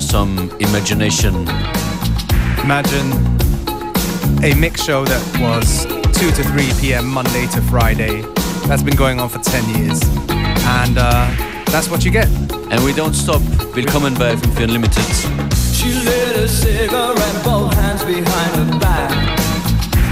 Zeit 0.00 0.10
für 0.10 0.12
some 0.12 0.50
imagination. 0.58 1.46
Imagine 2.62 3.12
a 4.42 4.54
mix 4.54 4.82
show 4.84 5.04
that 5.04 5.22
was 5.40 5.86
2 6.18 6.30
to 6.32 6.42
3 6.42 6.72
p.m. 6.80 7.06
Monday 7.06 7.46
to 7.48 7.60
Friday. 7.62 8.22
That's 8.66 8.82
been 8.82 8.96
going 8.96 9.20
on 9.20 9.28
for 9.28 9.38
10 9.38 9.76
years. 9.76 10.00
And 10.80 10.98
uh, 10.98 11.26
that's 11.66 11.88
what 11.88 12.04
you 12.04 12.10
get. 12.10 12.28
And 12.70 12.84
we 12.84 12.92
don't 12.92 13.14
stop. 13.14 13.42
Willkommen 13.74 14.14
bei 14.14 14.36
5 14.36 14.60
Unlimited. 14.60 15.04
She 15.72 15.92
lit 16.04 16.36
a 16.36 16.48
cigarette, 16.48 17.44
both 17.44 17.74
hands 17.74 18.04
behind 18.04 18.56
her 18.56 18.78
back. 18.78 19.10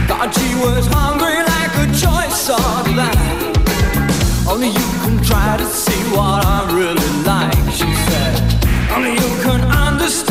Thought 0.08 0.34
she 0.34 0.54
was 0.56 0.86
hungry 0.86 1.38
like 1.54 1.72
a 1.76 1.86
choice 1.92 2.48
of 2.50 2.84
that. 2.96 3.18
Only 4.48 4.68
you 4.68 4.88
can 5.04 5.22
try 5.22 5.56
to 5.56 5.64
see 5.64 6.02
what 6.16 6.44
I 6.44 6.66
really 6.72 7.22
like, 7.24 7.70
she 7.70 7.94
said. 8.10 8.57
Only 8.94 9.12
you 9.12 9.42
can 9.42 9.60
understand 9.70 10.27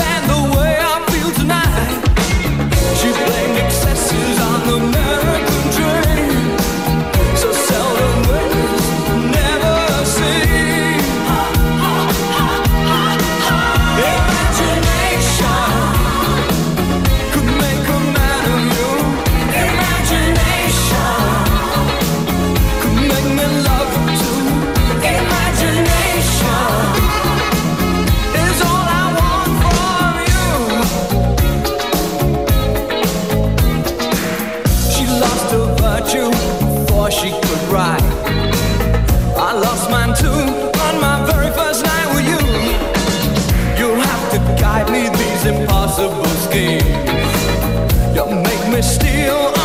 me 48.78 48.84
steal 48.84 49.57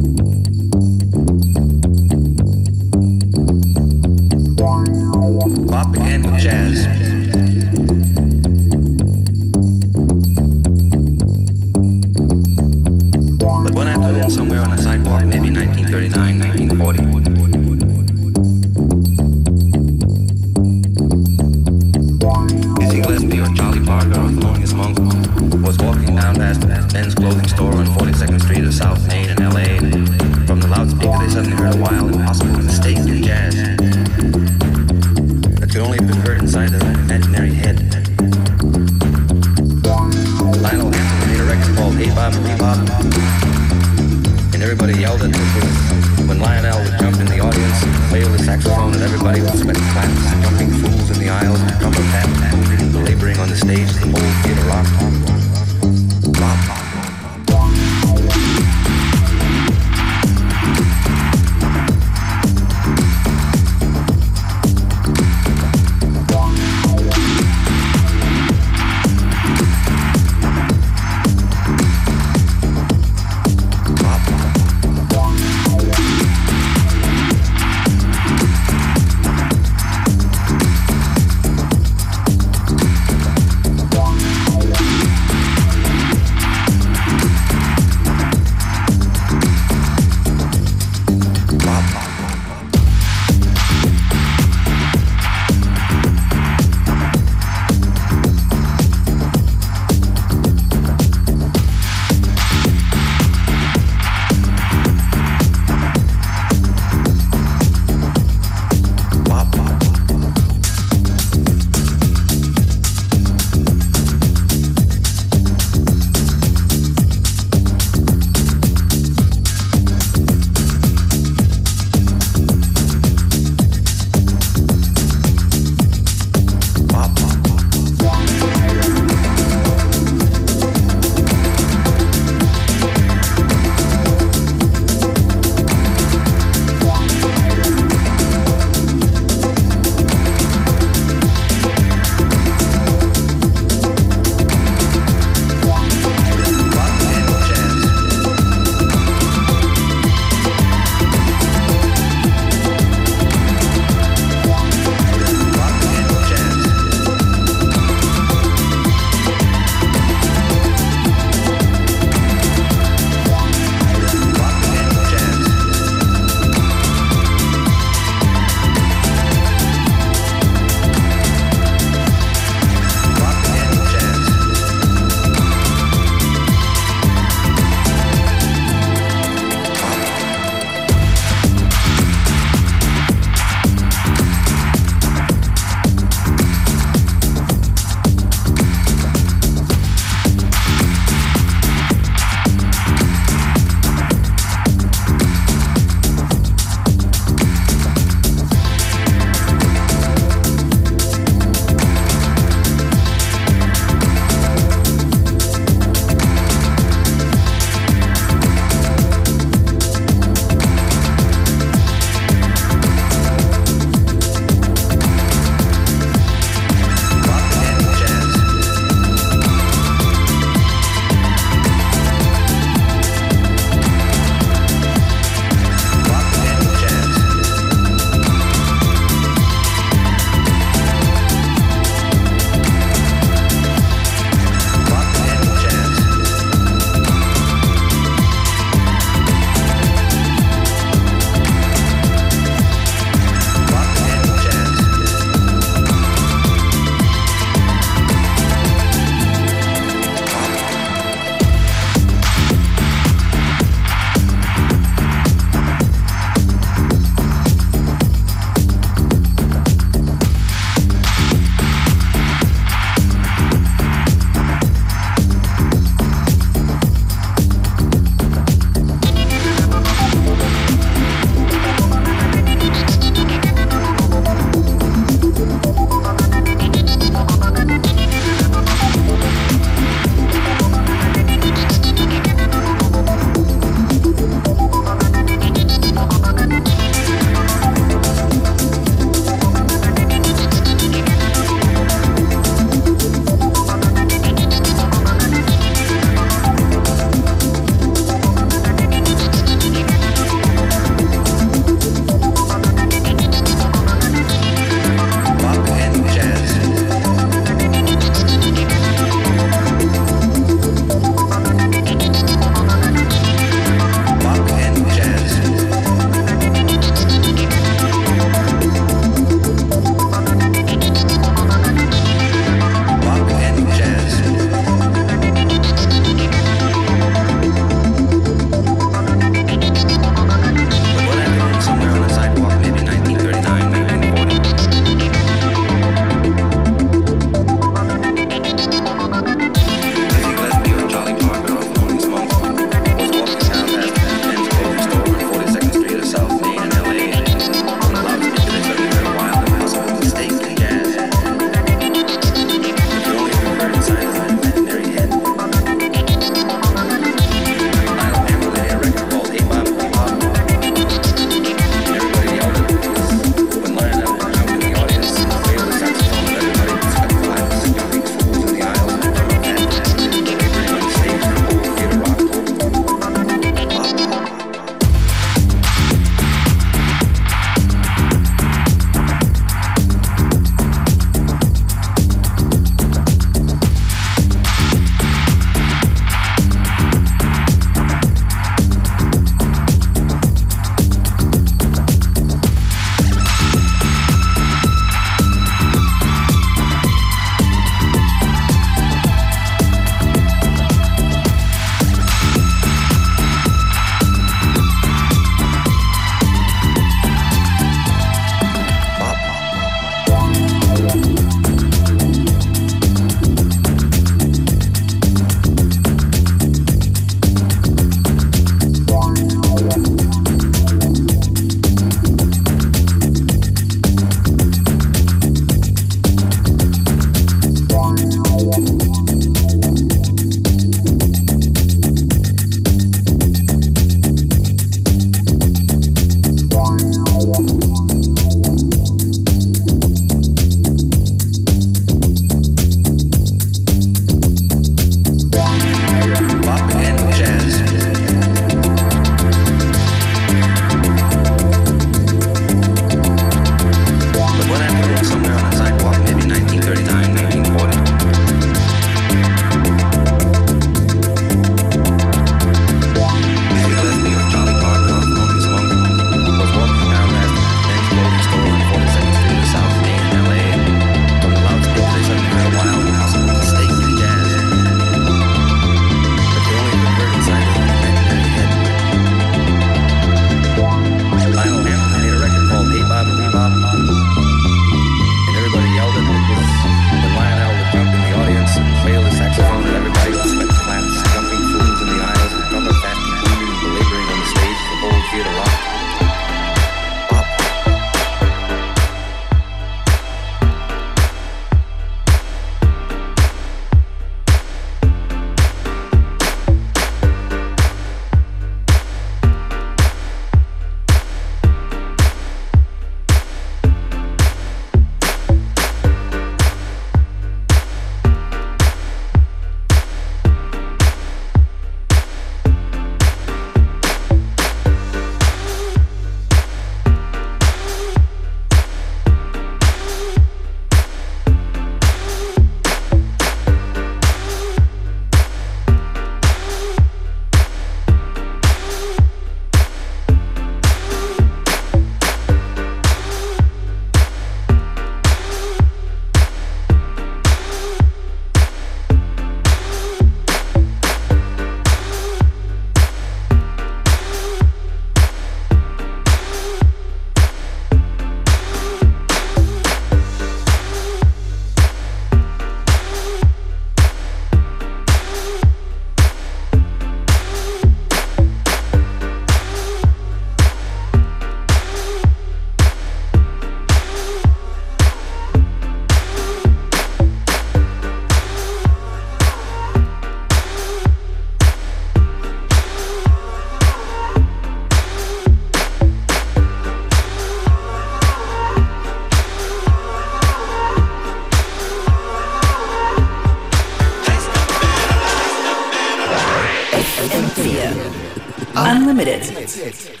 Unlimited. 599.01 600.00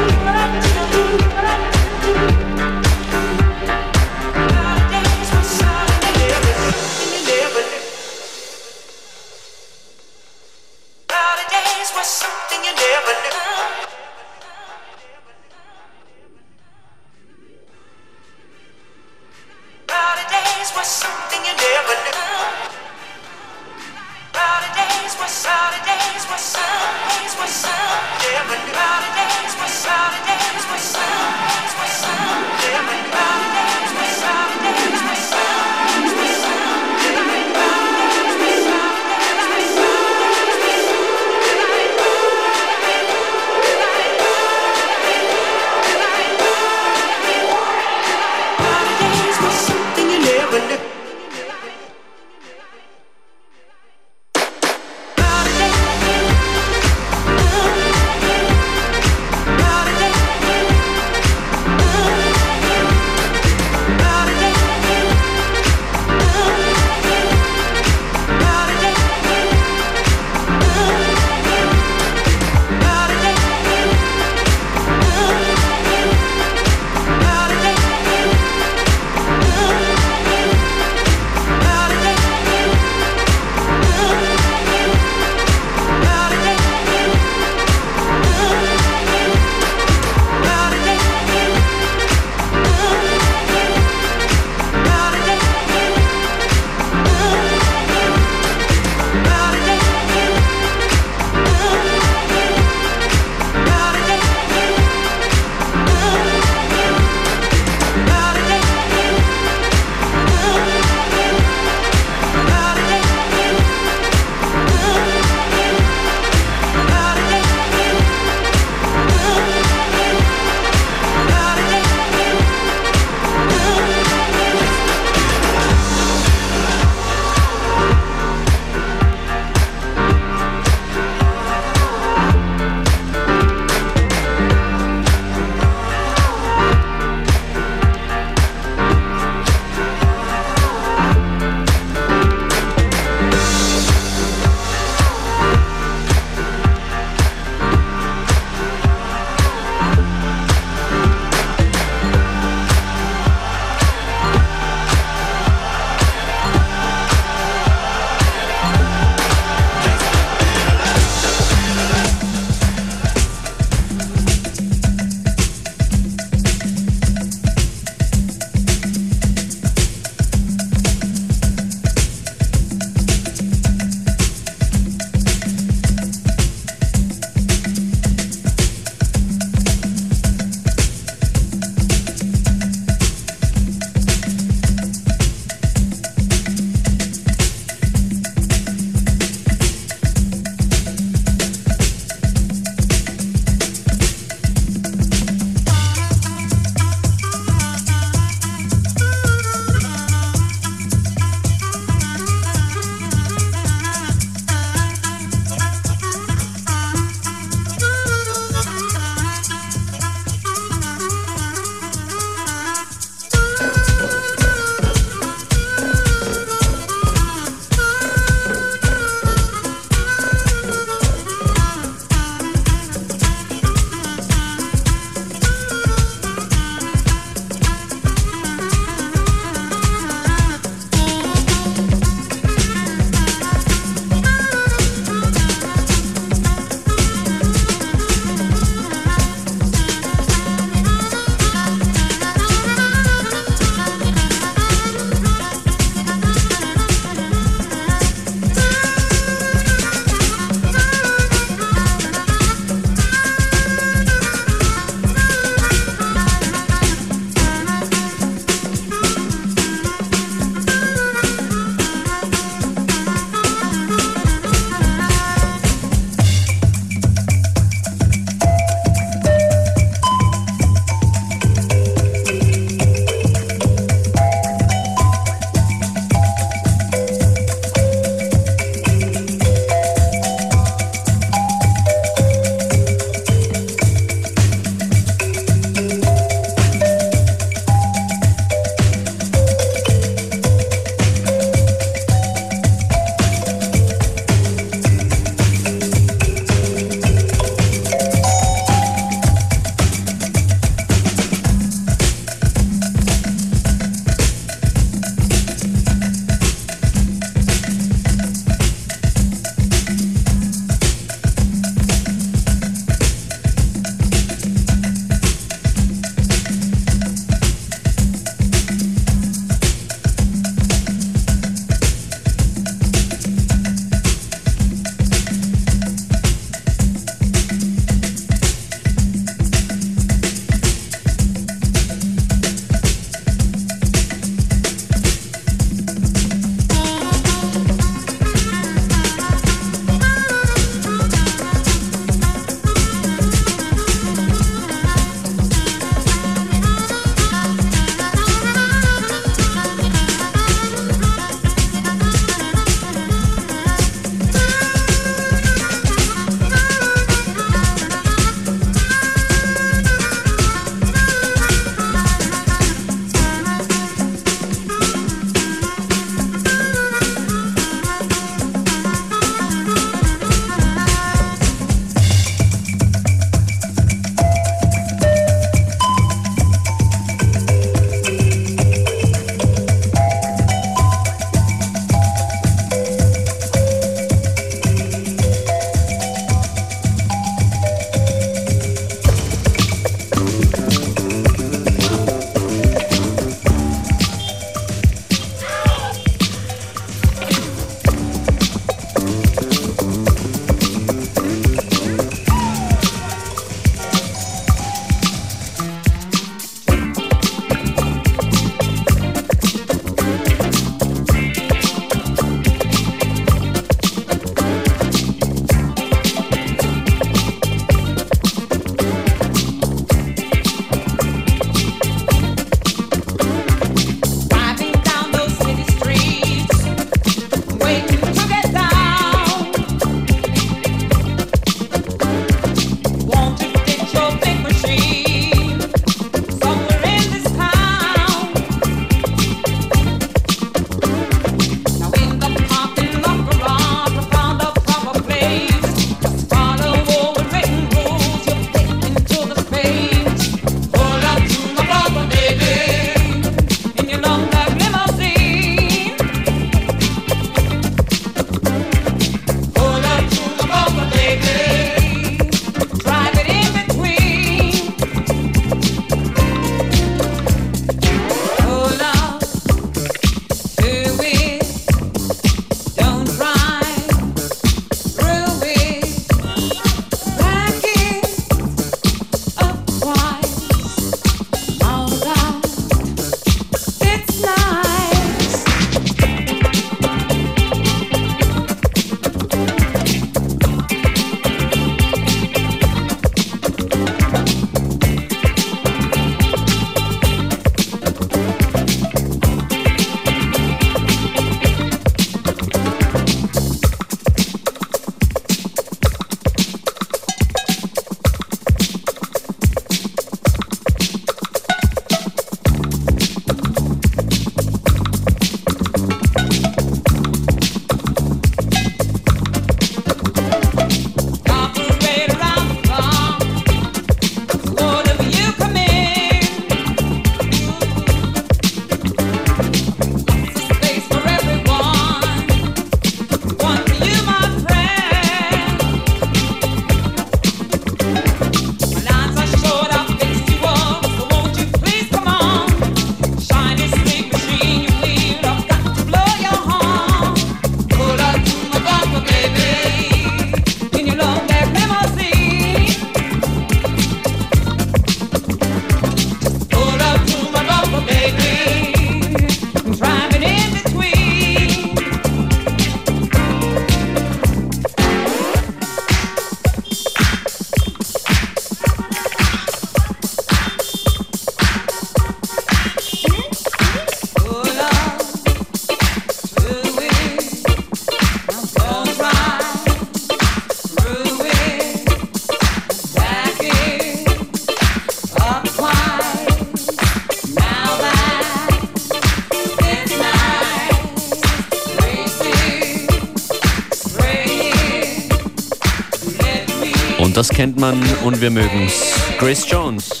Das 597.70 597.78
kennt 597.78 598.02
man 598.02 598.04
und 598.04 598.20
wir 598.20 598.30
mögen's. 598.30 598.72
Grace 599.18 599.46
Jones. 599.48 600.00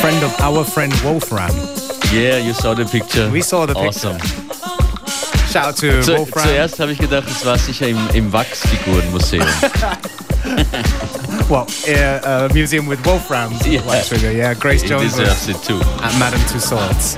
Friend 0.00 0.24
of 0.24 0.40
our 0.40 0.64
friend 0.64 0.92
Wolfram. 1.04 1.50
Yeah, 2.12 2.38
you 2.38 2.54
saw 2.54 2.74
the 2.74 2.84
picture. 2.84 3.30
We 3.30 3.42
saw 3.42 3.66
the 3.66 3.74
picture. 3.74 4.10
awesome. 4.10 4.18
Shout 5.52 5.66
out 5.66 5.76
to 5.76 6.02
Zu, 6.02 6.16
Wolfram. 6.18 6.44
zuerst 6.46 6.80
habe 6.80 6.92
ich 6.92 6.98
gedacht, 6.98 7.24
es 7.28 7.44
war 7.44 7.58
sicher 7.58 7.88
im, 7.88 7.98
im 8.14 8.32
Wachsfigurenmuseum. 8.32 9.46
Well, 11.50 11.66
uh, 11.88 12.46
a 12.46 12.48
museum 12.52 12.86
with 12.88 13.02
Wolfram's 13.04 13.66
Yeah. 13.66 13.80
wax 13.86 14.08
figure. 14.08 14.30
Yeah, 14.32 14.54
Grace 14.54 14.82
He 14.82 14.88
Jones 14.88 15.14
deserves 15.14 15.48
it 15.48 15.56
too. 15.62 15.80
at 16.02 16.14
Madame 16.18 16.42
Tussauds. 16.44 17.16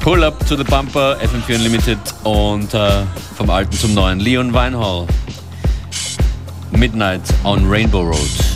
Pull 0.00 0.24
up 0.24 0.38
to 0.46 0.56
the 0.56 0.64
bumper, 0.64 1.16
FM4 1.20 1.54
Unlimited 1.56 1.98
und 2.24 2.74
äh, 2.74 3.04
vom 3.36 3.50
alten 3.50 3.72
zum 3.76 3.94
neuen. 3.94 4.18
Leon 4.18 4.52
Weinhall. 4.52 5.06
Midnight 6.80 7.44
on 7.44 7.68
Rainbow 7.68 8.04
Road. 8.04 8.49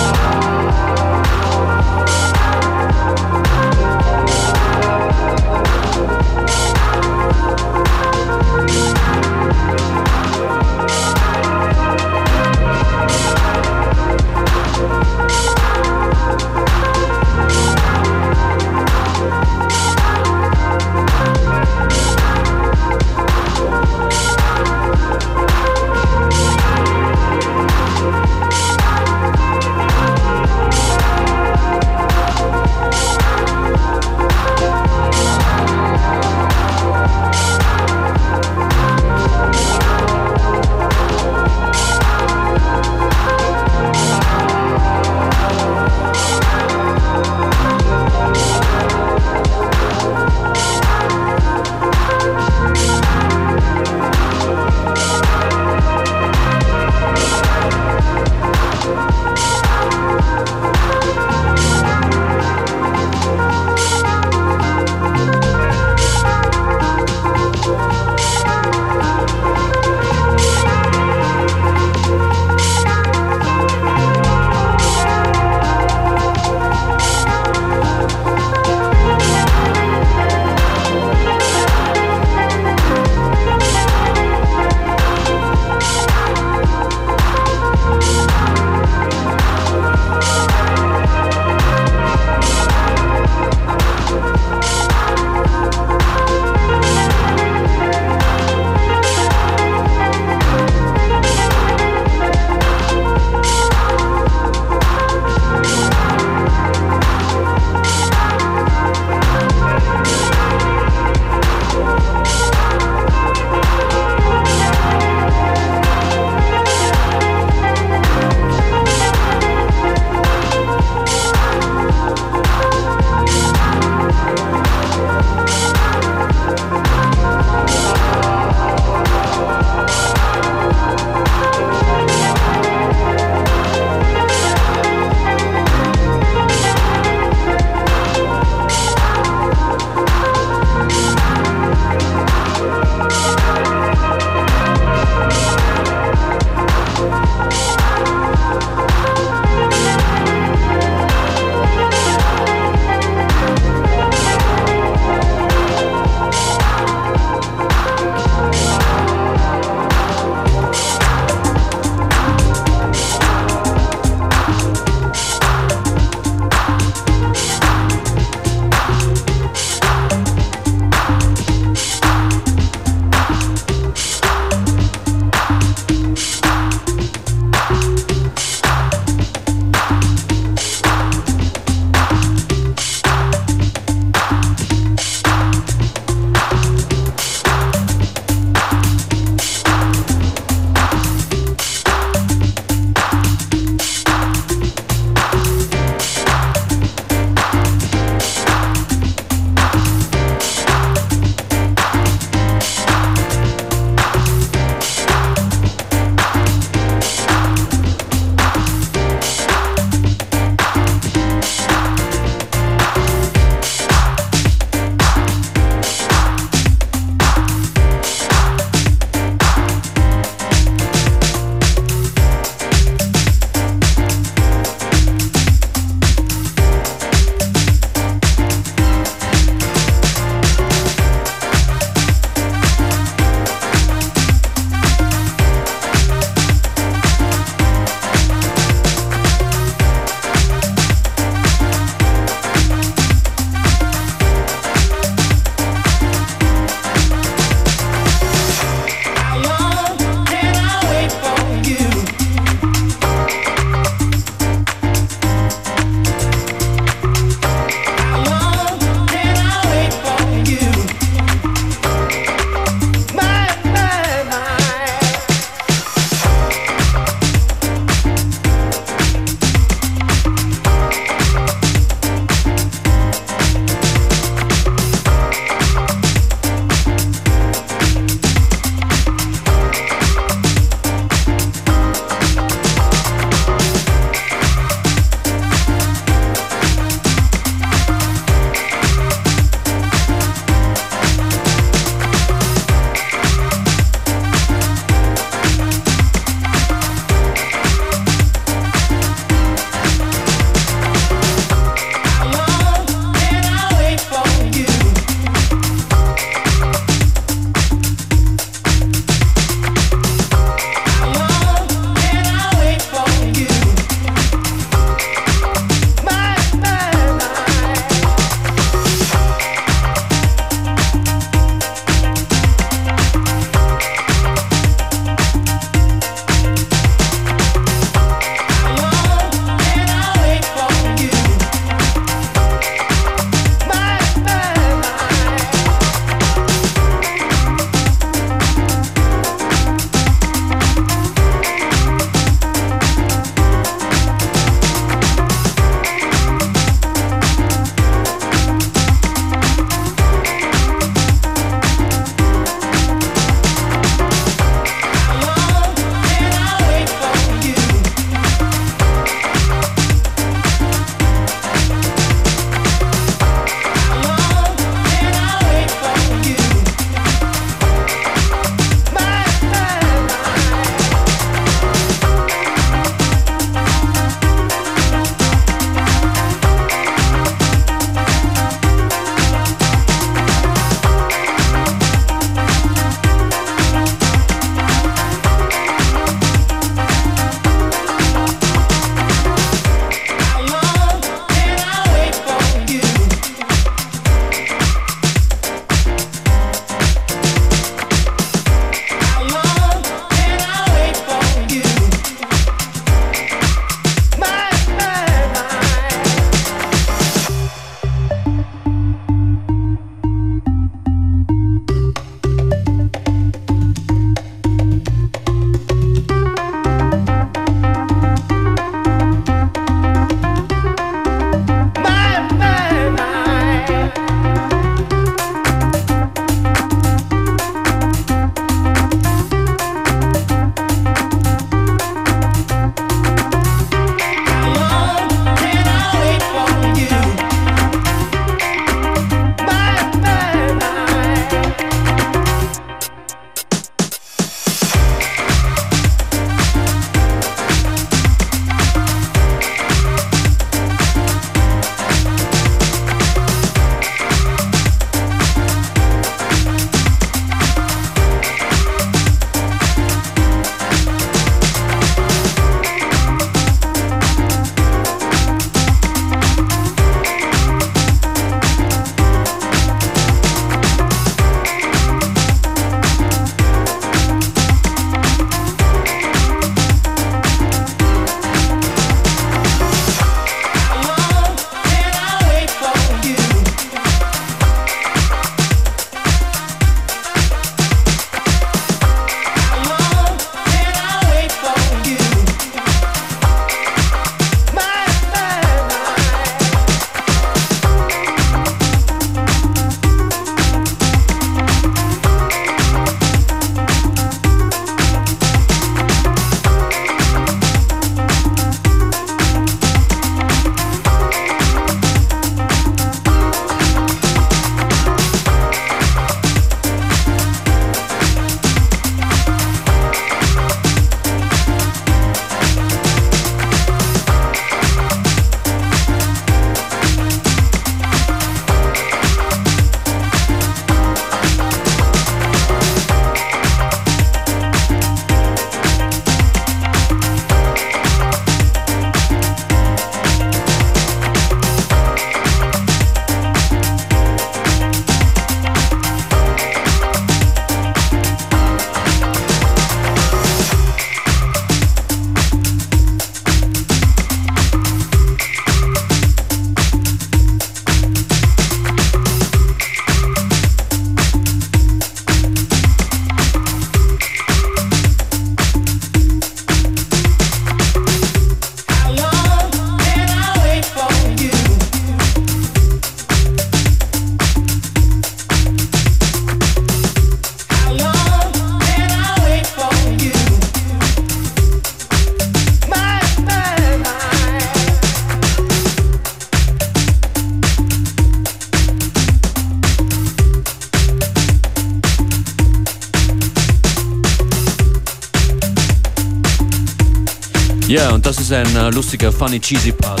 Ja, 598.30 598.38
und 598.38 598.44
das 598.44 598.52
ist 598.52 598.56
ein 598.56 598.66
uh, 598.66 598.70
lustiger, 598.70 599.12
funny, 599.12 599.40
cheesy 599.40 599.72
Part. 599.72 600.00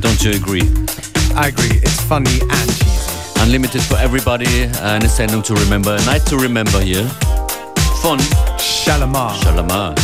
Don't 0.00 0.24
you 0.24 0.32
agree? 0.32 0.62
I 1.36 1.48
agree. 1.48 1.78
It's 1.82 2.00
funny 2.00 2.40
and 2.40 2.66
cheesy. 2.66 3.42
Unlimited 3.42 3.82
for 3.82 3.96
everybody. 3.98 4.64
and 4.64 4.76
Eine 4.82 5.08
Sendung 5.08 5.42
to 5.44 5.54
remember. 5.54 5.96
A 5.96 6.04
night 6.04 6.26
to 6.26 6.36
remember 6.36 6.80
hier. 6.80 7.08
Von 8.02 8.18
Shalamar. 8.58 9.34
Shalamar. 9.42 9.94